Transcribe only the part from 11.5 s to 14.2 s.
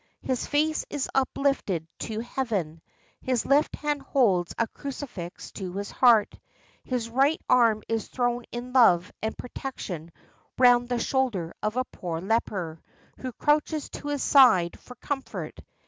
of a poor leper, who crouches to